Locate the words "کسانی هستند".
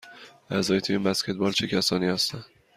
1.67-2.45